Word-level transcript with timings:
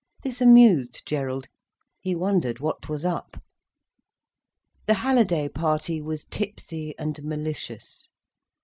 This 0.23 0.41
amused 0.41 1.03
Gerald—he 1.05 2.15
wondered 2.15 2.59
what 2.59 2.89
was 2.89 3.05
up. 3.05 3.37
The 4.87 4.95
Halliday 4.95 5.47
party 5.47 6.01
was 6.01 6.25
tipsy, 6.31 6.95
and 6.97 7.23
malicious. 7.23 8.09